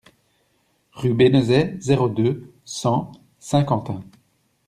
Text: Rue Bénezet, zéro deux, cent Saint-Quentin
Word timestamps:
Rue 0.93 1.13
Bénezet, 1.13 1.77
zéro 1.79 2.09
deux, 2.09 2.51
cent 2.65 3.11
Saint-Quentin 3.37 4.01